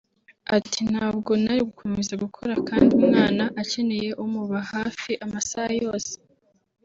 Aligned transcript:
Ati 0.57 0.81
“Ntabwo 0.91 1.31
nari 1.43 1.61
gukomeza 1.69 2.13
gukora 2.23 2.53
kandi 2.69 2.91
umwana 3.01 3.43
akeneye 3.61 4.09
umuba 4.23 4.57
hafi 4.71 5.11
amasaha 5.25 5.71
yose 5.83 6.13